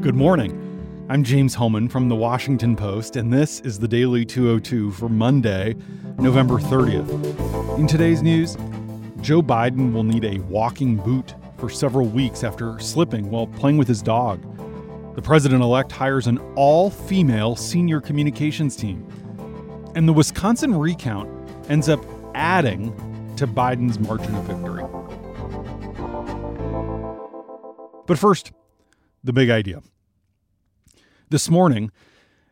Good 0.00 0.14
morning. 0.14 1.06
I'm 1.08 1.24
James 1.24 1.56
Hohmann 1.56 1.88
from 1.88 2.08
the 2.08 2.14
Washington 2.14 2.76
Post, 2.76 3.16
and 3.16 3.32
this 3.32 3.58
is 3.62 3.80
the 3.80 3.88
Daily 3.88 4.24
202 4.24 4.92
for 4.92 5.08
Monday, 5.08 5.74
November 6.20 6.58
30th. 6.58 7.76
In 7.76 7.88
today's 7.88 8.22
news, 8.22 8.56
Joe 9.22 9.42
Biden 9.42 9.92
will 9.92 10.04
need 10.04 10.24
a 10.24 10.38
walking 10.42 10.98
boot 10.98 11.34
for 11.58 11.68
several 11.68 12.06
weeks 12.06 12.44
after 12.44 12.78
slipping 12.78 13.28
while 13.28 13.48
playing 13.48 13.76
with 13.76 13.88
his 13.88 14.00
dog. 14.00 14.40
The 15.16 15.20
president 15.22 15.62
elect 15.62 15.90
hires 15.90 16.28
an 16.28 16.38
all 16.54 16.90
female 16.90 17.56
senior 17.56 18.00
communications 18.00 18.76
team. 18.76 19.04
And 19.96 20.08
the 20.08 20.12
Wisconsin 20.12 20.78
recount 20.78 21.28
ends 21.68 21.88
up 21.88 22.04
adding 22.36 22.94
to 23.34 23.48
Biden's 23.48 23.98
margin 23.98 24.32
of 24.36 24.44
victory. 24.44 24.84
But 28.06 28.16
first, 28.16 28.52
the 29.24 29.32
big 29.32 29.50
idea. 29.50 29.82
This 31.30 31.50
morning, 31.50 31.90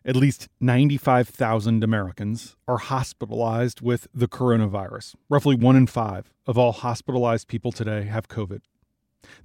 at 0.05 0.16
least 0.16 0.48
95,000 0.61 1.83
Americans 1.83 2.57
are 2.69 2.77
hospitalized 2.77 3.80
with 3.80 4.07
the 4.12 4.29
coronavirus. 4.29 5.15
Roughly 5.30 5.57
one 5.57 5.77
in 5.77 5.87
five 5.87 6.30
of 6.47 6.59
all 6.59 6.73
hospitalized 6.73 7.48
people 7.48 7.73
today 7.73 8.03
have 8.03 8.29
COVID. 8.29 8.61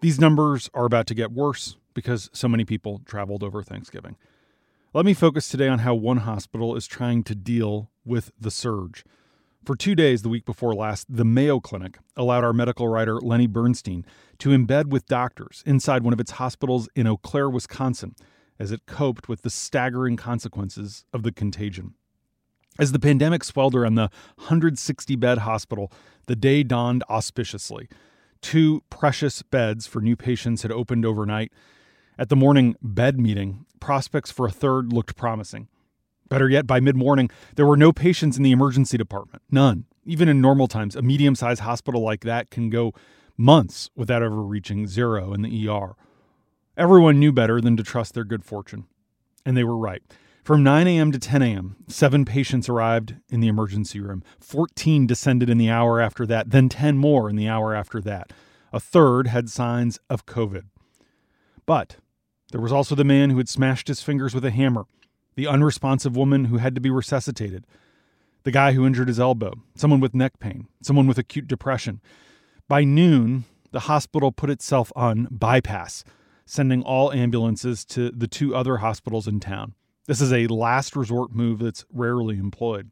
These 0.01 0.19
numbers 0.19 0.69
are 0.73 0.83
about 0.83 1.07
to 1.07 1.15
get 1.15 1.31
worse 1.31 1.77
because 1.93 2.29
so 2.33 2.49
many 2.49 2.65
people 2.65 2.99
traveled 3.05 3.41
over 3.41 3.63
Thanksgiving. 3.63 4.17
Let 4.93 5.05
me 5.05 5.13
focus 5.13 5.47
today 5.47 5.69
on 5.69 5.79
how 5.79 5.95
one 5.95 6.17
hospital 6.17 6.75
is 6.75 6.85
trying 6.85 7.23
to 7.23 7.33
deal 7.33 7.89
with 8.03 8.33
the 8.37 8.51
surge. 8.51 9.05
For 9.63 9.77
two 9.77 9.95
days 9.95 10.23
the 10.23 10.29
week 10.29 10.43
before 10.43 10.75
last, 10.75 11.05
the 11.07 11.23
Mayo 11.23 11.61
Clinic 11.61 11.99
allowed 12.17 12.43
our 12.43 12.51
medical 12.51 12.89
writer 12.89 13.21
Lenny 13.21 13.47
Bernstein 13.47 14.05
to 14.39 14.49
embed 14.49 14.87
with 14.87 15.05
doctors 15.05 15.63
inside 15.65 16.03
one 16.03 16.11
of 16.11 16.19
its 16.19 16.31
hospitals 16.31 16.89
in 16.97 17.07
Eau 17.07 17.15
Claire, 17.15 17.49
Wisconsin, 17.49 18.13
as 18.61 18.71
it 18.71 18.85
coped 18.85 19.27
with 19.27 19.41
the 19.41 19.49
staggering 19.49 20.15
consequences 20.15 21.03
of 21.11 21.23
the 21.23 21.31
contagion. 21.31 21.95
As 22.77 22.91
the 22.91 22.99
pandemic 22.99 23.43
swelled 23.43 23.73
around 23.73 23.95
the 23.95 24.11
160 24.35 25.15
bed 25.15 25.39
hospital, 25.39 25.91
the 26.27 26.35
day 26.35 26.61
dawned 26.61 27.03
auspiciously. 27.09 27.89
Two 28.39 28.83
precious 28.91 29.41
beds 29.41 29.87
for 29.87 29.99
new 29.99 30.15
patients 30.15 30.61
had 30.61 30.71
opened 30.71 31.07
overnight. 31.07 31.51
At 32.19 32.29
the 32.29 32.35
morning 32.35 32.75
bed 32.83 33.19
meeting, 33.19 33.65
prospects 33.79 34.31
for 34.31 34.45
a 34.45 34.51
third 34.51 34.93
looked 34.93 35.15
promising. 35.15 35.67
Better 36.29 36.47
yet, 36.47 36.67
by 36.67 36.79
mid 36.79 36.95
morning, 36.95 37.31
there 37.55 37.65
were 37.65 37.75
no 37.75 37.91
patients 37.91 38.37
in 38.37 38.43
the 38.43 38.51
emergency 38.51 38.95
department. 38.95 39.41
None. 39.49 39.85
Even 40.05 40.29
in 40.29 40.39
normal 40.39 40.67
times, 40.67 40.95
a 40.95 41.01
medium 41.01 41.33
sized 41.33 41.61
hospital 41.61 42.01
like 42.01 42.21
that 42.21 42.51
can 42.51 42.69
go 42.69 42.93
months 43.35 43.89
without 43.95 44.21
ever 44.21 44.43
reaching 44.43 44.85
zero 44.85 45.33
in 45.33 45.41
the 45.41 45.67
ER. 45.67 45.95
Everyone 46.77 47.19
knew 47.19 47.31
better 47.31 47.59
than 47.59 47.77
to 47.77 47.83
trust 47.83 48.13
their 48.13 48.23
good 48.23 48.43
fortune. 48.43 48.85
And 49.45 49.57
they 49.57 49.63
were 49.63 49.77
right. 49.77 50.01
From 50.43 50.63
9 50.63 50.87
a.m. 50.87 51.11
to 51.11 51.19
10 51.19 51.41
a.m., 51.41 51.75
seven 51.87 52.25
patients 52.25 52.67
arrived 52.67 53.15
in 53.29 53.41
the 53.41 53.47
emergency 53.47 53.99
room. 53.99 54.23
14 54.39 55.05
descended 55.05 55.49
in 55.49 55.57
the 55.57 55.69
hour 55.69 55.99
after 55.99 56.25
that, 56.25 56.49
then 56.49 56.69
10 56.69 56.97
more 56.97 57.29
in 57.29 57.35
the 57.35 57.47
hour 57.47 57.75
after 57.75 58.01
that. 58.01 58.33
A 58.73 58.79
third 58.79 59.27
had 59.27 59.49
signs 59.49 59.99
of 60.09 60.25
COVID. 60.25 60.63
But 61.65 61.97
there 62.51 62.61
was 62.61 62.71
also 62.71 62.95
the 62.95 63.03
man 63.03 63.29
who 63.29 63.37
had 63.37 63.49
smashed 63.49 63.87
his 63.87 64.01
fingers 64.01 64.33
with 64.33 64.45
a 64.45 64.51
hammer 64.51 64.85
the 65.35 65.47
unresponsive 65.47 66.15
woman 66.15 66.45
who 66.45 66.57
had 66.57 66.75
to 66.75 66.81
be 66.81 66.89
resuscitated, 66.89 67.65
the 68.43 68.51
guy 68.51 68.73
who 68.73 68.85
injured 68.85 69.07
his 69.07 69.19
elbow, 69.19 69.53
someone 69.75 69.99
with 69.99 70.13
neck 70.13 70.39
pain, 70.39 70.67
someone 70.81 71.07
with 71.07 71.17
acute 71.17 71.47
depression. 71.47 72.01
By 72.67 72.83
noon, 72.83 73.45
the 73.71 73.81
hospital 73.81 74.31
put 74.31 74.49
itself 74.49 74.91
on 74.95 75.27
bypass, 75.31 76.03
sending 76.51 76.83
all 76.83 77.13
ambulances 77.13 77.85
to 77.85 78.11
the 78.11 78.27
two 78.27 78.53
other 78.53 78.77
hospitals 78.77 79.25
in 79.25 79.39
town. 79.39 79.73
This 80.05 80.19
is 80.19 80.33
a 80.33 80.47
last 80.47 80.97
resort 80.97 81.31
move 81.31 81.59
that's 81.59 81.85
rarely 81.93 82.37
employed. 82.37 82.91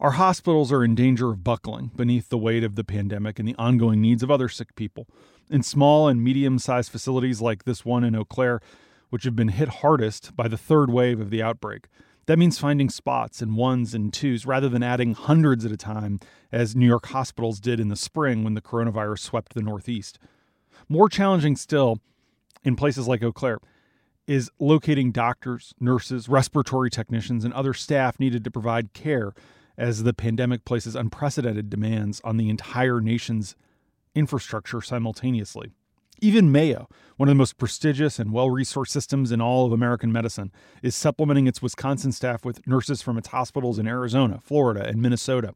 Our 0.00 0.10
hospitals 0.10 0.72
are 0.72 0.82
in 0.82 0.96
danger 0.96 1.30
of 1.30 1.44
buckling 1.44 1.92
beneath 1.94 2.28
the 2.28 2.36
weight 2.36 2.64
of 2.64 2.74
the 2.74 2.82
pandemic 2.82 3.38
and 3.38 3.46
the 3.46 3.54
ongoing 3.54 4.00
needs 4.00 4.24
of 4.24 4.32
other 4.32 4.48
sick 4.48 4.74
people. 4.74 5.06
In 5.48 5.62
small 5.62 6.08
and 6.08 6.20
medium 6.20 6.58
sized 6.58 6.90
facilities 6.90 7.40
like 7.40 7.62
this 7.62 7.84
one 7.84 8.02
in 8.02 8.16
Eau 8.16 8.24
Claire, 8.24 8.60
which 9.10 9.22
have 9.22 9.36
been 9.36 9.50
hit 9.50 9.68
hardest 9.68 10.34
by 10.34 10.48
the 10.48 10.58
third 10.58 10.90
wave 10.90 11.20
of 11.20 11.30
the 11.30 11.40
outbreak. 11.40 11.86
That 12.26 12.38
means 12.40 12.58
finding 12.58 12.90
spots 12.90 13.40
in 13.40 13.54
ones 13.54 13.94
and 13.94 14.12
twos 14.12 14.44
rather 14.44 14.68
than 14.68 14.82
adding 14.82 15.14
hundreds 15.14 15.64
at 15.64 15.70
a 15.70 15.76
time, 15.76 16.18
as 16.50 16.74
New 16.74 16.86
York 16.86 17.06
hospitals 17.06 17.60
did 17.60 17.78
in 17.78 17.90
the 17.90 17.96
spring 17.96 18.42
when 18.42 18.54
the 18.54 18.60
coronavirus 18.60 19.20
swept 19.20 19.54
the 19.54 19.62
Northeast. 19.62 20.18
More 20.88 21.08
challenging 21.08 21.56
still, 21.56 22.00
in 22.64 22.76
places 22.76 23.06
like 23.06 23.22
Eau 23.22 23.32
Claire, 23.32 23.58
is 24.26 24.50
locating 24.58 25.12
doctors, 25.12 25.74
nurses, 25.80 26.28
respiratory 26.28 26.90
technicians, 26.90 27.44
and 27.44 27.54
other 27.54 27.74
staff 27.74 28.18
needed 28.18 28.44
to 28.44 28.50
provide 28.50 28.92
care 28.92 29.32
as 29.76 30.02
the 30.02 30.12
pandemic 30.12 30.64
places 30.64 30.96
unprecedented 30.96 31.70
demands 31.70 32.20
on 32.24 32.36
the 32.36 32.48
entire 32.48 33.00
nation's 33.00 33.54
infrastructure 34.14 34.80
simultaneously. 34.80 35.70
Even 36.20 36.50
Mayo, 36.50 36.88
one 37.16 37.28
of 37.28 37.30
the 37.30 37.38
most 37.38 37.58
prestigious 37.58 38.18
and 38.18 38.32
well 38.32 38.48
resourced 38.48 38.88
systems 38.88 39.30
in 39.30 39.40
all 39.40 39.66
of 39.66 39.72
American 39.72 40.10
medicine, 40.10 40.50
is 40.82 40.96
supplementing 40.96 41.46
its 41.46 41.62
Wisconsin 41.62 42.10
staff 42.10 42.44
with 42.44 42.66
nurses 42.66 43.02
from 43.02 43.16
its 43.16 43.28
hospitals 43.28 43.78
in 43.78 43.86
Arizona, 43.86 44.40
Florida, 44.42 44.86
and 44.86 45.00
Minnesota. 45.00 45.54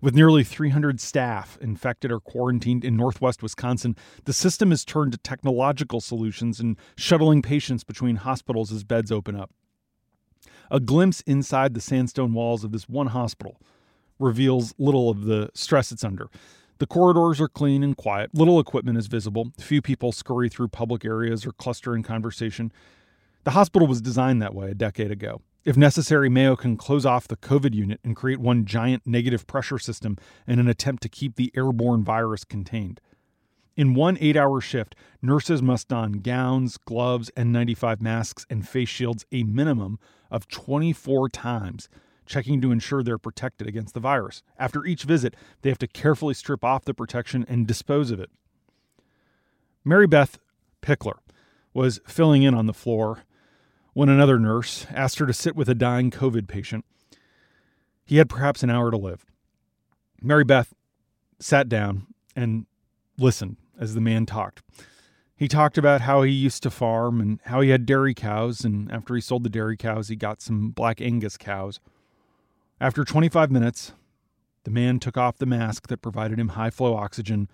With 0.00 0.14
nearly 0.14 0.44
300 0.44 1.00
staff 1.00 1.56
infected 1.60 2.12
or 2.12 2.20
quarantined 2.20 2.84
in 2.84 2.96
northwest 2.96 3.42
Wisconsin, 3.42 3.96
the 4.24 4.34
system 4.34 4.70
has 4.70 4.84
turned 4.84 5.12
to 5.12 5.18
technological 5.18 6.00
solutions 6.00 6.60
and 6.60 6.76
shuttling 6.96 7.40
patients 7.40 7.82
between 7.82 8.16
hospitals 8.16 8.70
as 8.72 8.84
beds 8.84 9.10
open 9.10 9.34
up. 9.34 9.50
A 10.70 10.80
glimpse 10.80 11.22
inside 11.22 11.74
the 11.74 11.80
sandstone 11.80 12.34
walls 12.34 12.62
of 12.62 12.72
this 12.72 12.88
one 12.88 13.08
hospital 13.08 13.58
reveals 14.18 14.74
little 14.78 15.08
of 15.08 15.24
the 15.24 15.48
stress 15.54 15.90
it's 15.90 16.04
under. 16.04 16.28
The 16.78 16.86
corridors 16.86 17.40
are 17.40 17.48
clean 17.48 17.82
and 17.82 17.96
quiet. 17.96 18.34
Little 18.34 18.60
equipment 18.60 18.98
is 18.98 19.06
visible. 19.06 19.52
Few 19.58 19.80
people 19.80 20.12
scurry 20.12 20.50
through 20.50 20.68
public 20.68 21.06
areas 21.06 21.46
or 21.46 21.52
cluster 21.52 21.96
in 21.96 22.02
conversation. 22.02 22.70
The 23.44 23.52
hospital 23.52 23.88
was 23.88 24.02
designed 24.02 24.42
that 24.42 24.54
way 24.54 24.70
a 24.70 24.74
decade 24.74 25.10
ago. 25.10 25.40
If 25.66 25.76
necessary, 25.76 26.28
Mayo 26.28 26.54
can 26.54 26.76
close 26.76 27.04
off 27.04 27.26
the 27.26 27.36
COVID 27.36 27.74
unit 27.74 27.98
and 28.04 28.14
create 28.14 28.38
one 28.38 28.66
giant 28.66 29.04
negative 29.04 29.48
pressure 29.48 29.80
system 29.80 30.16
in 30.46 30.60
an 30.60 30.68
attempt 30.68 31.02
to 31.02 31.08
keep 31.08 31.34
the 31.34 31.50
airborne 31.56 32.04
virus 32.04 32.44
contained. 32.44 33.00
In 33.76 33.92
one 33.92 34.16
eight 34.20 34.36
hour 34.36 34.60
shift, 34.60 34.94
nurses 35.20 35.60
must 35.62 35.88
don 35.88 36.20
gowns, 36.20 36.76
gloves, 36.76 37.32
N95 37.36 38.00
masks, 38.00 38.46
and 38.48 38.66
face 38.66 38.88
shields 38.88 39.26
a 39.32 39.42
minimum 39.42 39.98
of 40.30 40.46
24 40.46 41.30
times 41.30 41.88
checking 42.26 42.60
to 42.60 42.70
ensure 42.70 43.02
they're 43.02 43.18
protected 43.18 43.66
against 43.66 43.92
the 43.92 43.98
virus. 43.98 44.44
After 44.56 44.84
each 44.84 45.02
visit, 45.02 45.34
they 45.62 45.68
have 45.68 45.78
to 45.78 45.88
carefully 45.88 46.34
strip 46.34 46.62
off 46.62 46.84
the 46.84 46.94
protection 46.94 47.44
and 47.48 47.66
dispose 47.66 48.12
of 48.12 48.20
it. 48.20 48.30
Mary 49.84 50.06
Beth 50.06 50.38
Pickler 50.80 51.18
was 51.74 51.98
filling 52.06 52.44
in 52.44 52.54
on 52.54 52.66
the 52.66 52.72
floor 52.72 53.24
when 53.96 54.10
another 54.10 54.38
nurse 54.38 54.86
asked 54.90 55.18
her 55.18 55.24
to 55.24 55.32
sit 55.32 55.56
with 55.56 55.70
a 55.70 55.74
dying 55.74 56.10
COVID 56.10 56.46
patient. 56.46 56.84
He 58.04 58.18
had 58.18 58.28
perhaps 58.28 58.62
an 58.62 58.68
hour 58.68 58.90
to 58.90 58.96
live. 58.98 59.24
Mary 60.20 60.44
Beth 60.44 60.74
sat 61.38 61.66
down 61.66 62.06
and 62.36 62.66
listened 63.16 63.56
as 63.80 63.94
the 63.94 64.02
man 64.02 64.26
talked. 64.26 64.62
He 65.34 65.48
talked 65.48 65.78
about 65.78 66.02
how 66.02 66.20
he 66.20 66.30
used 66.30 66.62
to 66.64 66.70
farm 66.70 67.22
and 67.22 67.40
how 67.46 67.62
he 67.62 67.70
had 67.70 67.86
dairy 67.86 68.12
cows, 68.12 68.66
and 68.66 68.92
after 68.92 69.14
he 69.14 69.22
sold 69.22 69.44
the 69.44 69.48
dairy 69.48 69.78
cows, 69.78 70.08
he 70.08 70.16
got 70.16 70.42
some 70.42 70.72
black 70.72 71.00
Angus 71.00 71.38
cows. 71.38 71.80
After 72.78 73.02
25 73.02 73.50
minutes, 73.50 73.92
the 74.64 74.70
man 74.70 75.00
took 75.00 75.16
off 75.16 75.38
the 75.38 75.46
mask 75.46 75.88
that 75.88 76.02
provided 76.02 76.38
him 76.38 76.48
high 76.48 76.68
flow 76.68 76.94
oxygen, 76.96 77.48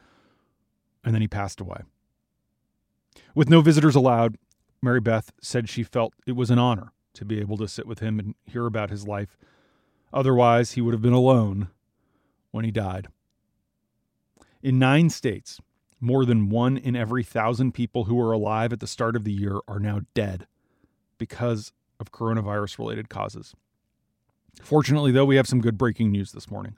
and 1.04 1.14
then 1.14 1.22
he 1.22 1.28
passed 1.28 1.60
away. 1.60 1.82
With 3.32 3.48
no 3.48 3.60
visitors 3.60 3.94
allowed, 3.94 4.38
Mary 4.82 5.00
Beth 5.00 5.32
said 5.40 5.68
she 5.68 5.84
felt 5.84 6.12
it 6.26 6.32
was 6.32 6.50
an 6.50 6.58
honor 6.58 6.92
to 7.14 7.24
be 7.24 7.40
able 7.40 7.56
to 7.56 7.68
sit 7.68 7.86
with 7.86 8.00
him 8.00 8.18
and 8.18 8.34
hear 8.44 8.66
about 8.66 8.90
his 8.90 9.06
life. 9.06 9.38
Otherwise, 10.12 10.72
he 10.72 10.80
would 10.80 10.92
have 10.92 11.02
been 11.02 11.12
alone 11.12 11.68
when 12.50 12.64
he 12.64 12.70
died. 12.70 13.06
In 14.62 14.78
nine 14.78 15.08
states, 15.08 15.60
more 16.00 16.24
than 16.24 16.50
one 16.50 16.76
in 16.76 16.96
every 16.96 17.22
thousand 17.22 17.72
people 17.72 18.04
who 18.04 18.16
were 18.16 18.32
alive 18.32 18.72
at 18.72 18.80
the 18.80 18.86
start 18.86 19.14
of 19.14 19.24
the 19.24 19.32
year 19.32 19.60
are 19.68 19.78
now 19.78 20.00
dead 20.14 20.46
because 21.16 21.72
of 22.00 22.10
coronavirus 22.10 22.78
related 22.78 23.08
causes. 23.08 23.54
Fortunately, 24.60 25.12
though, 25.12 25.24
we 25.24 25.36
have 25.36 25.46
some 25.46 25.60
good 25.60 25.78
breaking 25.78 26.10
news 26.10 26.32
this 26.32 26.50
morning. 26.50 26.76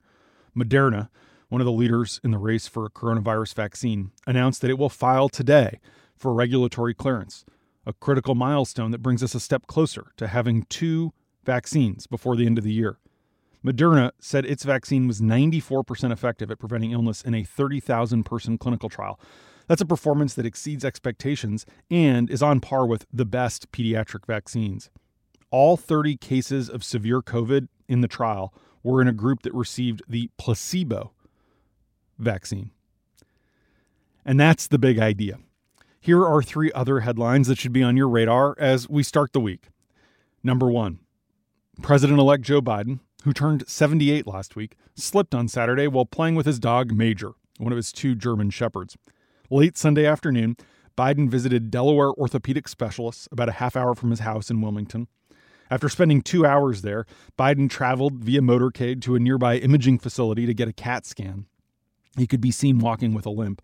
Moderna, 0.56 1.08
one 1.48 1.60
of 1.60 1.64
the 1.64 1.72
leaders 1.72 2.20
in 2.22 2.30
the 2.30 2.38
race 2.38 2.68
for 2.68 2.84
a 2.84 2.90
coronavirus 2.90 3.54
vaccine, 3.54 4.12
announced 4.26 4.60
that 4.60 4.70
it 4.70 4.78
will 4.78 4.90
file 4.90 5.28
today 5.28 5.80
for 6.16 6.32
regulatory 6.34 6.94
clearance, 6.94 7.44
a 7.86 7.92
critical 7.92 8.34
milestone 8.34 8.90
that 8.90 9.02
brings 9.02 9.22
us 9.22 9.34
a 9.34 9.40
step 9.40 9.66
closer 9.66 10.12
to 10.16 10.26
having 10.26 10.64
two 10.64 11.12
vaccines 11.44 12.06
before 12.06 12.36
the 12.36 12.46
end 12.46 12.58
of 12.58 12.64
the 12.64 12.72
year. 12.72 12.98
Moderna 13.64 14.10
said 14.18 14.44
its 14.44 14.64
vaccine 14.64 15.06
was 15.06 15.20
94% 15.20 16.12
effective 16.12 16.50
at 16.50 16.58
preventing 16.58 16.92
illness 16.92 17.22
in 17.22 17.34
a 17.34 17.44
30,000 17.44 18.24
person 18.24 18.58
clinical 18.58 18.88
trial. 18.88 19.18
That's 19.66 19.80
a 19.80 19.86
performance 19.86 20.34
that 20.34 20.44
exceeds 20.44 20.84
expectations 20.84 21.64
and 21.90 22.30
is 22.30 22.42
on 22.42 22.60
par 22.60 22.86
with 22.86 23.06
the 23.12 23.24
best 23.24 23.72
pediatric 23.72 24.26
vaccines. 24.26 24.90
All 25.50 25.76
30 25.76 26.18
cases 26.18 26.68
of 26.68 26.84
severe 26.84 27.22
COVID 27.22 27.68
in 27.88 28.02
the 28.02 28.08
trial 28.08 28.52
were 28.82 29.00
in 29.00 29.08
a 29.08 29.12
group 29.12 29.42
that 29.42 29.54
received 29.54 30.02
the 30.06 30.28
placebo 30.36 31.12
vaccine. 32.18 32.70
And 34.26 34.38
that's 34.38 34.66
the 34.66 34.78
big 34.78 34.98
idea. 34.98 35.38
Here 36.04 36.22
are 36.22 36.42
three 36.42 36.70
other 36.72 37.00
headlines 37.00 37.48
that 37.48 37.56
should 37.56 37.72
be 37.72 37.82
on 37.82 37.96
your 37.96 38.10
radar 38.10 38.54
as 38.58 38.90
we 38.90 39.02
start 39.02 39.32
the 39.32 39.40
week. 39.40 39.68
Number 40.42 40.70
one 40.70 40.98
President 41.80 42.18
elect 42.18 42.42
Joe 42.42 42.60
Biden, 42.60 42.98
who 43.22 43.32
turned 43.32 43.66
78 43.66 44.26
last 44.26 44.54
week, 44.54 44.76
slipped 44.94 45.34
on 45.34 45.48
Saturday 45.48 45.86
while 45.86 46.04
playing 46.04 46.34
with 46.34 46.44
his 46.44 46.58
dog 46.58 46.92
Major, 46.92 47.30
one 47.56 47.72
of 47.72 47.78
his 47.78 47.90
two 47.90 48.14
German 48.14 48.50
shepherds. 48.50 48.98
Late 49.48 49.78
Sunday 49.78 50.04
afternoon, 50.04 50.58
Biden 50.94 51.30
visited 51.30 51.70
Delaware 51.70 52.12
orthopedic 52.12 52.68
specialists 52.68 53.26
about 53.32 53.48
a 53.48 53.52
half 53.52 53.74
hour 53.74 53.94
from 53.94 54.10
his 54.10 54.20
house 54.20 54.50
in 54.50 54.60
Wilmington. 54.60 55.08
After 55.70 55.88
spending 55.88 56.20
two 56.20 56.44
hours 56.44 56.82
there, 56.82 57.06
Biden 57.38 57.70
traveled 57.70 58.16
via 58.16 58.42
motorcade 58.42 59.00
to 59.04 59.14
a 59.14 59.18
nearby 59.18 59.56
imaging 59.56 60.00
facility 60.00 60.44
to 60.44 60.52
get 60.52 60.68
a 60.68 60.74
CAT 60.74 61.06
scan. 61.06 61.46
He 62.18 62.26
could 62.26 62.42
be 62.42 62.50
seen 62.50 62.78
walking 62.78 63.14
with 63.14 63.24
a 63.24 63.30
limp. 63.30 63.62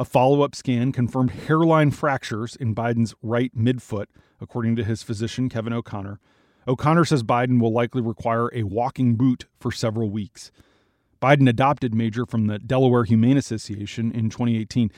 A 0.00 0.04
follow 0.06 0.40
up 0.40 0.54
scan 0.54 0.92
confirmed 0.92 1.30
hairline 1.30 1.90
fractures 1.90 2.56
in 2.56 2.74
Biden's 2.74 3.14
right 3.20 3.54
midfoot, 3.54 4.06
according 4.40 4.74
to 4.76 4.82
his 4.82 5.02
physician, 5.02 5.50
Kevin 5.50 5.74
O'Connor. 5.74 6.18
O'Connor 6.66 7.04
says 7.04 7.22
Biden 7.22 7.60
will 7.60 7.70
likely 7.70 8.00
require 8.00 8.48
a 8.54 8.62
walking 8.62 9.16
boot 9.16 9.44
for 9.60 9.70
several 9.70 10.08
weeks. 10.08 10.50
Biden 11.20 11.46
adopted 11.50 11.94
Major 11.94 12.24
from 12.24 12.46
the 12.46 12.58
Delaware 12.58 13.04
Humane 13.04 13.36
Association 13.36 14.10
in 14.10 14.30
2018. 14.30 14.90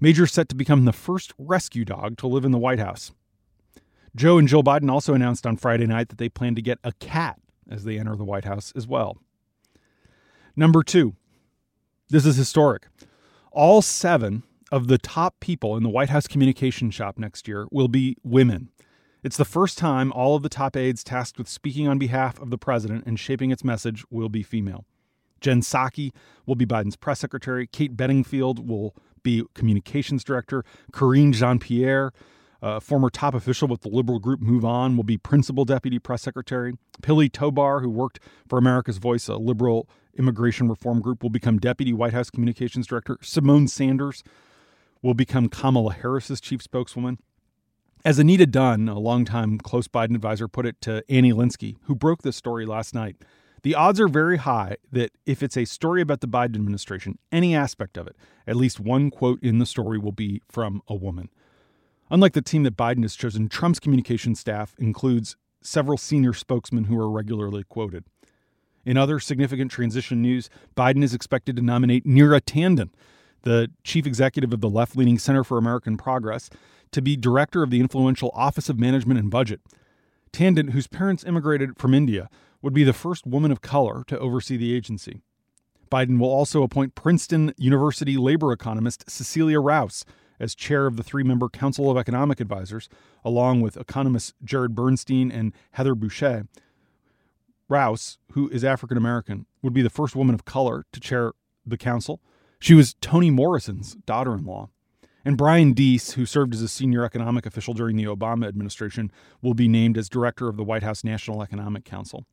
Major 0.00 0.26
set 0.26 0.50
to 0.50 0.54
become 0.54 0.84
the 0.84 0.92
first 0.92 1.32
rescue 1.38 1.86
dog 1.86 2.18
to 2.18 2.26
live 2.26 2.44
in 2.44 2.52
the 2.52 2.58
White 2.58 2.78
House. 2.78 3.10
Joe 4.14 4.36
and 4.36 4.46
Jill 4.46 4.62
Biden 4.62 4.90
also 4.90 5.14
announced 5.14 5.46
on 5.46 5.56
Friday 5.56 5.86
night 5.86 6.10
that 6.10 6.18
they 6.18 6.28
plan 6.28 6.54
to 6.56 6.60
get 6.60 6.78
a 6.84 6.92
cat 6.92 7.40
as 7.70 7.84
they 7.84 7.98
enter 7.98 8.16
the 8.16 8.24
White 8.24 8.44
House 8.44 8.70
as 8.76 8.86
well. 8.86 9.16
Number 10.54 10.82
two, 10.82 11.14
this 12.10 12.26
is 12.26 12.36
historic. 12.36 12.88
All 13.54 13.82
seven 13.82 14.44
of 14.70 14.88
the 14.88 14.96
top 14.96 15.38
people 15.38 15.76
in 15.76 15.82
the 15.82 15.90
White 15.90 16.08
House 16.08 16.26
communication 16.26 16.90
shop 16.90 17.18
next 17.18 17.46
year 17.46 17.66
will 17.70 17.86
be 17.86 18.16
women. 18.22 18.70
It's 19.22 19.36
the 19.36 19.44
first 19.44 19.76
time 19.76 20.10
all 20.12 20.34
of 20.34 20.42
the 20.42 20.48
top 20.48 20.74
aides 20.74 21.04
tasked 21.04 21.36
with 21.36 21.48
speaking 21.48 21.86
on 21.86 21.98
behalf 21.98 22.40
of 22.40 22.48
the 22.48 22.56
president 22.56 23.04
and 23.04 23.20
shaping 23.20 23.50
its 23.50 23.62
message 23.62 24.06
will 24.08 24.30
be 24.30 24.42
female. 24.42 24.86
Jen 25.42 25.60
Psaki 25.60 26.12
will 26.46 26.54
be 26.54 26.64
Biden's 26.64 26.96
press 26.96 27.20
secretary. 27.20 27.66
Kate 27.66 27.94
Bedingfield 27.94 28.66
will 28.66 28.96
be 29.22 29.44
communications 29.54 30.24
director. 30.24 30.64
Karine 30.90 31.34
Jean 31.34 31.58
Pierre 31.58 32.10
a 32.62 32.80
former 32.80 33.10
top 33.10 33.34
official 33.34 33.66
with 33.66 33.80
the 33.80 33.88
liberal 33.88 34.20
group 34.20 34.40
Move 34.40 34.64
On 34.64 34.96
will 34.96 35.04
be 35.04 35.18
principal 35.18 35.64
deputy 35.64 35.98
press 35.98 36.22
secretary. 36.22 36.74
Pili 37.02 37.30
Tobar, 37.30 37.82
who 37.82 37.90
worked 37.90 38.20
for 38.48 38.56
America's 38.56 38.98
Voice, 38.98 39.28
a 39.28 39.36
liberal 39.36 39.88
immigration 40.16 40.68
reform 40.68 41.00
group, 41.00 41.22
will 41.22 41.30
become 41.30 41.58
deputy 41.58 41.92
White 41.92 42.12
House 42.12 42.30
communications 42.30 42.86
director. 42.86 43.16
Symone 43.16 43.68
Sanders 43.68 44.22
will 45.02 45.14
become 45.14 45.48
Kamala 45.48 45.92
Harris's 45.92 46.40
chief 46.40 46.62
spokeswoman. 46.62 47.18
As 48.04 48.18
Anita 48.18 48.46
Dunn, 48.46 48.88
a 48.88 48.98
longtime 48.98 49.58
close 49.58 49.88
Biden 49.88 50.14
advisor, 50.14 50.46
put 50.48 50.66
it 50.66 50.80
to 50.82 51.04
Annie 51.08 51.32
Linskey, 51.32 51.76
who 51.84 51.94
broke 51.94 52.22
this 52.22 52.36
story 52.36 52.64
last 52.64 52.94
night, 52.94 53.16
the 53.62 53.74
odds 53.76 54.00
are 54.00 54.08
very 54.08 54.38
high 54.38 54.76
that 54.90 55.12
if 55.24 55.42
it's 55.42 55.56
a 55.56 55.64
story 55.64 56.02
about 56.02 56.20
the 56.20 56.26
Biden 56.26 56.56
administration, 56.56 57.18
any 57.30 57.54
aspect 57.54 57.96
of 57.96 58.08
it, 58.08 58.16
at 58.46 58.56
least 58.56 58.80
one 58.80 59.10
quote 59.10 59.40
in 59.42 59.58
the 59.58 59.66
story 59.66 59.98
will 59.98 60.12
be 60.12 60.42
from 60.48 60.82
a 60.88 60.94
woman. 60.94 61.28
Unlike 62.12 62.34
the 62.34 62.42
team 62.42 62.62
that 62.64 62.76
Biden 62.76 63.00
has 63.00 63.16
chosen, 63.16 63.48
Trump's 63.48 63.80
communication 63.80 64.34
staff 64.34 64.74
includes 64.78 65.34
several 65.62 65.96
senior 65.96 66.34
spokesmen 66.34 66.84
who 66.84 67.00
are 67.00 67.10
regularly 67.10 67.64
quoted. 67.64 68.04
In 68.84 68.98
other 68.98 69.18
significant 69.18 69.70
transition 69.70 70.20
news, 70.20 70.50
Biden 70.76 71.02
is 71.02 71.14
expected 71.14 71.56
to 71.56 71.62
nominate 71.62 72.04
Neera 72.04 72.42
Tanden, 72.42 72.90
the 73.44 73.70
chief 73.82 74.06
executive 74.06 74.52
of 74.52 74.60
the 74.60 74.68
left 74.68 74.94
leaning 74.94 75.18
Center 75.18 75.42
for 75.42 75.56
American 75.56 75.96
Progress, 75.96 76.50
to 76.90 77.00
be 77.00 77.16
director 77.16 77.62
of 77.62 77.70
the 77.70 77.80
influential 77.80 78.30
Office 78.34 78.68
of 78.68 78.78
Management 78.78 79.18
and 79.18 79.30
Budget. 79.30 79.62
Tanden, 80.34 80.72
whose 80.72 80.88
parents 80.88 81.24
immigrated 81.24 81.78
from 81.78 81.94
India, 81.94 82.28
would 82.60 82.74
be 82.74 82.84
the 82.84 82.92
first 82.92 83.26
woman 83.26 83.50
of 83.50 83.62
color 83.62 84.04
to 84.08 84.18
oversee 84.18 84.58
the 84.58 84.74
agency. 84.74 85.22
Biden 85.90 86.18
will 86.18 86.30
also 86.30 86.62
appoint 86.62 86.94
Princeton 86.94 87.54
University 87.56 88.18
labor 88.18 88.52
economist 88.52 89.08
Cecilia 89.08 89.60
Rouse 89.60 90.04
as 90.42 90.56
chair 90.56 90.86
of 90.86 90.96
the 90.96 91.04
three 91.04 91.22
member 91.22 91.48
Council 91.48 91.88
of 91.88 91.96
Economic 91.96 92.40
Advisors, 92.40 92.88
along 93.24 93.60
with 93.60 93.76
economists 93.76 94.34
Jared 94.44 94.74
Bernstein 94.74 95.30
and 95.30 95.54
Heather 95.70 95.94
Boushey. 95.94 96.48
Rouse, 97.68 98.18
who 98.32 98.48
is 98.48 98.64
African 98.64 98.98
American, 98.98 99.46
would 99.62 99.72
be 99.72 99.82
the 99.82 99.88
first 99.88 100.16
woman 100.16 100.34
of 100.34 100.44
color 100.44 100.84
to 100.92 101.00
chair 101.00 101.32
the 101.64 101.78
council. 101.78 102.20
She 102.58 102.74
was 102.74 102.94
Toni 102.94 103.30
Morrison's 103.30 103.94
daughter 104.04 104.34
in 104.34 104.44
law. 104.44 104.68
And 105.24 105.38
Brian 105.38 105.72
Deese, 105.72 106.12
who 106.12 106.26
served 106.26 106.52
as 106.52 106.60
a 106.60 106.68
senior 106.68 107.04
economic 107.04 107.46
official 107.46 107.72
during 107.72 107.96
the 107.96 108.04
Obama 108.04 108.48
administration, 108.48 109.12
will 109.40 109.54
be 109.54 109.68
named 109.68 109.96
as 109.96 110.08
director 110.08 110.48
of 110.48 110.56
the 110.56 110.64
White 110.64 110.82
House 110.82 111.04
National 111.04 111.42
Economic 111.42 111.84
Council. 111.84 112.26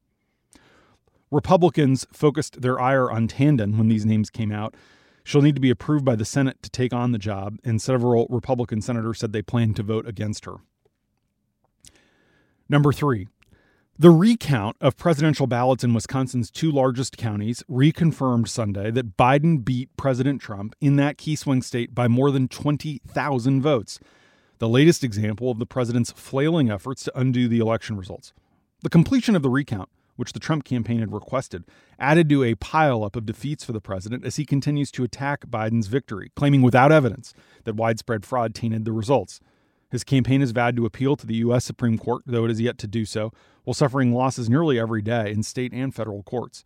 Republicans 1.29 2.07
focused 2.11 2.61
their 2.61 2.81
ire 2.81 3.11
on 3.11 3.27
Tanden 3.27 3.77
when 3.77 3.87
these 3.87 4.05
names 4.05 4.31
came 4.31 4.51
out, 4.51 4.73
She'll 5.23 5.41
need 5.41 5.55
to 5.55 5.61
be 5.61 5.69
approved 5.69 6.05
by 6.05 6.15
the 6.15 6.25
Senate 6.25 6.61
to 6.63 6.69
take 6.69 6.93
on 6.93 7.11
the 7.11 7.17
job, 7.17 7.57
and 7.63 7.81
several 7.81 8.27
Republican 8.29 8.81
senators 8.81 9.19
said 9.19 9.33
they 9.33 9.41
plan 9.41 9.73
to 9.75 9.83
vote 9.83 10.07
against 10.07 10.45
her. 10.45 10.57
Number 12.67 12.93
three, 12.93 13.27
the 13.97 14.11
recount 14.11 14.77
of 14.79 14.95
presidential 14.95 15.45
ballots 15.45 15.83
in 15.83 15.93
Wisconsin's 15.93 16.49
two 16.49 16.71
largest 16.71 17.17
counties 17.17 17.63
reconfirmed 17.69 18.47
Sunday 18.47 18.91
that 18.91 19.17
Biden 19.17 19.65
beat 19.65 19.89
President 19.97 20.39
Trump 20.39 20.73
in 20.79 20.95
that 20.95 21.17
key 21.17 21.35
swing 21.35 21.61
state 21.61 21.93
by 21.93 22.07
more 22.07 22.31
than 22.31 22.47
20,000 22.47 23.61
votes, 23.61 23.99
the 24.59 24.69
latest 24.69 25.03
example 25.03 25.51
of 25.51 25.59
the 25.59 25.65
president's 25.65 26.13
flailing 26.13 26.71
efforts 26.71 27.03
to 27.03 27.19
undo 27.19 27.49
the 27.49 27.59
election 27.59 27.97
results. 27.97 28.31
The 28.83 28.89
completion 28.89 29.35
of 29.35 29.41
the 29.41 29.49
recount 29.49 29.89
which 30.19 30.33
the 30.33 30.39
Trump 30.39 30.65
campaign 30.65 30.99
had 30.99 31.13
requested, 31.13 31.63
added 31.97 32.27
to 32.27 32.43
a 32.43 32.53
pileup 32.55 33.15
of 33.15 33.25
defeats 33.25 33.63
for 33.63 33.71
the 33.71 33.79
president 33.79 34.25
as 34.25 34.35
he 34.35 34.45
continues 34.45 34.91
to 34.91 35.05
attack 35.05 35.45
Biden's 35.45 35.87
victory, 35.87 36.33
claiming 36.35 36.61
without 36.61 36.91
evidence 36.91 37.33
that 37.63 37.77
widespread 37.77 38.25
fraud 38.25 38.53
tainted 38.53 38.83
the 38.83 38.91
results. 38.91 39.39
His 39.89 40.03
campaign 40.03 40.41
has 40.41 40.51
vowed 40.51 40.75
to 40.75 40.85
appeal 40.85 41.15
to 41.15 41.25
the 41.25 41.35
U.S. 41.35 41.63
Supreme 41.63 41.97
Court, 41.97 42.23
though 42.25 42.43
it 42.43 42.49
has 42.49 42.59
yet 42.59 42.77
to 42.79 42.87
do 42.87 43.05
so, 43.05 43.31
while 43.63 43.73
suffering 43.73 44.13
losses 44.13 44.49
nearly 44.49 44.77
every 44.77 45.01
day 45.01 45.31
in 45.31 45.41
state 45.41 45.71
and 45.71 45.95
federal 45.95 46.21
courts. 46.21 46.65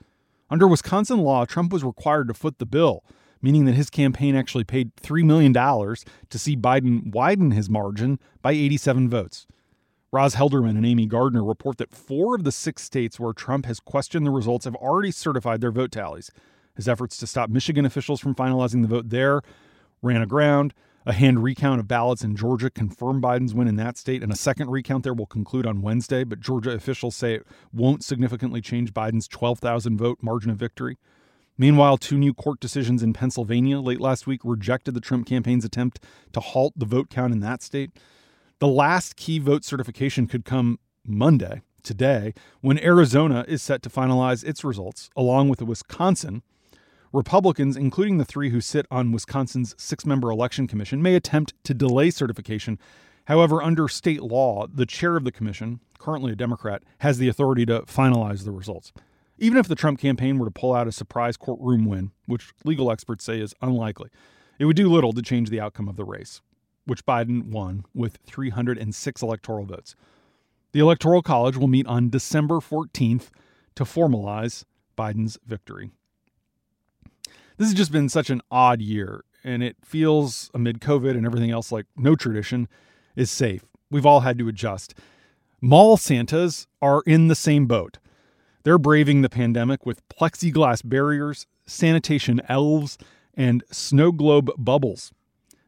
Under 0.50 0.67
Wisconsin 0.67 1.19
law, 1.19 1.45
Trump 1.45 1.72
was 1.72 1.83
required 1.83 2.29
to 2.29 2.33
foot 2.33 2.57
the 2.57 2.65
bill, 2.65 3.03
meaning 3.39 3.65
that 3.65 3.75
his 3.75 3.91
campaign 3.91 4.36
actually 4.36 4.63
paid 4.63 4.95
$3 4.95 5.24
million 5.24 5.53
to 5.53 6.39
see 6.39 6.57
Biden 6.57 7.13
widen 7.13 7.51
his 7.51 7.69
margin 7.69 8.17
by 8.41 8.53
87 8.53 9.10
votes. 9.10 9.45
Roz 10.13 10.36
Helderman 10.36 10.77
and 10.77 10.86
Amy 10.86 11.08
Gardner 11.08 11.43
report 11.43 11.79
that 11.79 11.91
four 11.91 12.36
of 12.36 12.43
the 12.43 12.51
six 12.51 12.84
states 12.84 13.20
where 13.20 13.34
Trump 13.34 13.65
has 13.65 13.79
questioned 13.79 14.27
the 14.27 14.29
results 14.29 14.65
have 14.65 14.75
already 14.75 15.10
certified 15.10 15.60
their 15.60 15.72
vote 15.72 15.91
tallies. 15.91 16.29
His 16.75 16.88
efforts 16.88 17.17
to 17.17 17.25
stop 17.25 17.50
Michigan 17.50 17.84
officials 17.84 18.20
from 18.20 18.36
finalizing 18.36 18.84
the 18.84 18.88
vote 18.88 19.10
there 19.10 19.41
ran 20.03 20.22
aground. 20.22 20.75
A 21.08 21.13
hand 21.13 21.43
recount 21.43 21.79
of 21.79 21.88
ballots 21.88 22.24
in 22.24 22.36
Georgia 22.36 22.70
confirmed 22.70 23.24
Biden's 23.24 23.55
win 23.55 23.67
in 23.67 23.75
that 23.77 23.98
state, 23.98 24.22
and 24.22 24.32
a 24.32 24.36
second 24.36 24.70
recount 24.70 25.03
there 25.03 25.15
will 25.15 25.25
conclude 25.25 25.65
on 25.65 25.82
Wednesday. 25.82 26.24
But 26.24 26.41
Georgia 26.41 26.70
officials 26.70 27.15
say 27.15 27.34
it 27.34 27.48
won't 27.74 28.03
significantly 28.03 28.62
change 28.62 28.93
Biden's 28.93 29.27
12,000 29.27 29.98
vote 29.98 30.20
margin 30.22 30.51
of 30.51 30.58
victory. 30.58 31.00
Meanwhile, 31.58 31.98
two 31.98 32.20
new 32.20 32.36
court 32.36 32.60
decisions 32.60 33.01
in 33.01 33.13
Pennsylvania 33.13 33.79
late 33.79 34.00
last 34.00 34.27
week 34.27 34.41
rejected 34.43 34.93
the 34.93 35.01
Trump 35.01 35.25
campaign's 35.25 35.65
attempt 35.65 36.03
to 36.34 36.39
halt 36.39 36.74
the 36.77 36.86
vote 36.86 37.10
count 37.10 37.34
in 37.34 37.39
that 37.39 37.63
state. 37.63 37.89
The 38.60 38.67
last 38.67 39.15
key 39.15 39.39
vote 39.39 39.63
certification 39.65 40.27
could 40.27 40.45
come 40.45 40.79
Monday, 41.05 41.62
today, 41.81 42.33
when 42.62 42.79
Arizona 42.79 43.43
is 43.48 43.62
set 43.62 43.81
to 43.83 43.89
finalize 43.89 44.43
its 44.43 44.63
results, 44.63 45.10
along 45.15 45.50
with 45.50 45.62
Wisconsin. 45.62 46.43
Republicans, 47.12 47.75
including 47.75 48.17
the 48.17 48.25
three 48.25 48.51
who 48.51 48.62
sit 48.62 48.86
on 48.89 49.12
Wisconsin's 49.12 49.75
six 49.77 50.05
member 50.05 50.31
election 50.31 50.67
commission, 50.67 51.01
may 51.01 51.15
attempt 51.15 51.53
to 51.63 51.74
delay 51.74 52.10
certification. 52.10 52.79
However, 53.25 53.62
under 53.62 53.88
state 53.88 54.22
law, 54.22 54.67
the 54.67 54.86
chair 54.86 55.17
of 55.17 55.24
the 55.24 55.31
commission, 55.31 55.79
currently 56.00 56.31
a 56.31 56.36
Democrat, 56.36 56.83
has 57.00 57.17
the 57.17 57.27
authority 57.27 57.65
to 57.65 57.81
finalize 57.81 58.45
the 58.45 58.51
results. 58.51 58.93
Even 59.38 59.57
if 59.57 59.67
the 59.67 59.75
Trump 59.75 60.00
campaign 60.00 60.38
were 60.38 60.45
to 60.45 60.51
pull 60.51 60.74
out 60.74 60.88
a 60.88 60.91
surprise 60.91 61.38
courtroom 61.38 61.86
win, 61.86 62.12
which 62.27 62.53
legal 62.63 62.91
experts 62.91 63.25
say 63.25 63.39
is 63.39 63.53
unlikely, 63.62 64.10
it 64.57 64.65
would 64.65 64.75
do 64.75 64.89
little 64.89 65.12
to 65.13 65.22
change 65.22 65.50
the 65.50 65.60
outcome 65.60 65.89
of 65.89 65.98
the 65.98 66.05
race 66.05 66.41
which 66.85 67.05
Biden 67.05 67.45
won 67.51 67.85
with 67.93 68.17
306 68.25 69.21
electoral 69.21 69.65
votes. 69.65 69.95
The 70.71 70.79
Electoral 70.79 71.21
College 71.21 71.55
will 71.55 71.67
meet 71.67 71.87
on 71.87 72.09
December 72.09 72.55
14th 72.55 73.29
to 73.75 73.83
formalize 73.83 74.65
Biden's 74.97 75.37
victory. 75.45 75.91
This 77.57 77.67
has 77.67 77.73
just 77.73 77.91
been 77.91 78.09
such 78.09 78.29
an 78.29 78.41
odd 78.51 78.81
year. 78.81 79.23
and 79.43 79.61
it 79.61 79.75
feels, 79.83 80.49
amid 80.53 80.79
COVID 80.79 81.11
and 81.17 81.25
everything 81.25 81.51
else, 81.51 81.69
like 81.71 81.85
no 81.97 82.15
tradition 82.15 82.69
is 83.15 83.29
safe. 83.29 83.65
We've 83.91 84.05
all 84.05 84.21
had 84.21 84.37
to 84.39 84.47
adjust. 84.47 84.95
Mall 85.59 85.97
Santas 85.97 86.65
are 86.81 87.03
in 87.05 87.27
the 87.27 87.35
same 87.35 87.67
boat. 87.67 87.97
They're 88.63 88.77
braving 88.77 89.21
the 89.21 89.29
pandemic 89.29 89.85
with 89.85 90.07
plexiglass 90.07 90.81
barriers, 90.87 91.45
sanitation 91.65 92.41
elves, 92.47 92.97
and 93.33 93.63
snow 93.71 94.11
globe 94.13 94.49
bubbles. 94.57 95.11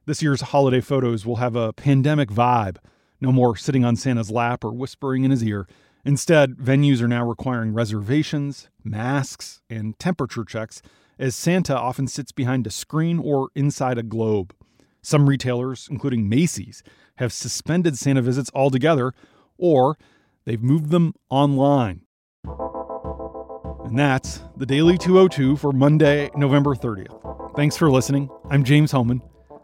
This 0.07 0.21
year's 0.21 0.41
holiday 0.41 0.81
photos 0.81 1.25
will 1.25 1.37
have 1.37 1.55
a 1.55 1.73
pandemic 1.73 2.29
vibe. 2.29 2.77
No 3.19 3.31
more 3.31 3.55
sitting 3.55 3.83
on 3.83 3.95
Santa's 3.95 4.29
lap 4.29 4.63
or 4.63 4.71
whispering 4.71 5.23
in 5.23 5.31
his 5.31 5.43
ear. 5.43 5.67
Instead, 6.03 6.57
venues 6.57 7.01
are 7.01 7.07
now 7.07 7.27
requiring 7.27 7.73
reservations, 7.73 8.69
masks, 8.83 9.61
and 9.67 9.97
temperature 9.97 10.45
checks, 10.45 10.83
as 11.17 11.35
Santa 11.35 11.75
often 11.75 12.07
sits 12.07 12.31
behind 12.31 12.67
a 12.67 12.69
screen 12.69 13.17
or 13.17 13.49
inside 13.55 13.97
a 13.97 14.03
globe. 14.03 14.53
Some 15.01 15.27
retailers, 15.27 15.87
including 15.89 16.29
Macy's, 16.29 16.83
have 17.15 17.33
suspended 17.33 17.97
Santa 17.97 18.21
visits 18.21 18.51
altogether, 18.53 19.11
or 19.57 19.97
they've 20.45 20.61
moved 20.61 20.91
them 20.91 21.13
online. 21.31 22.01
And 22.43 23.97
that's 23.97 24.43
the 24.55 24.67
Daily 24.67 24.99
202 24.99 25.57
for 25.57 25.71
Monday, 25.71 26.29
November 26.35 26.75
30th. 26.75 27.55
Thanks 27.55 27.75
for 27.75 27.89
listening. 27.89 28.29
I'm 28.51 28.63
James 28.63 28.91
Hohmann. 28.91 29.21